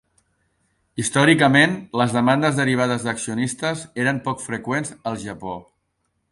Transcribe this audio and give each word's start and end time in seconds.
Històricament, 1.03 1.75
les 2.01 2.15
demandes 2.17 2.57
derivades 2.61 3.07
d'accionistes 3.09 3.87
eren 4.07 4.25
poc 4.29 4.45
freqüents 4.49 4.99
al 5.11 5.23
Japó. 5.29 5.57